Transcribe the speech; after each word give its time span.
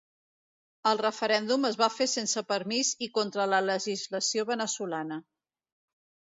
El 0.91 1.01
referèndum 1.01 1.67
es 1.69 1.77
va 1.81 1.89
fer 1.95 2.07
sense 2.13 2.43
permís 2.53 2.89
i 3.07 3.11
contra 3.19 3.47
la 3.53 3.61
legislació 3.67 4.47
veneçolana. 4.53 5.21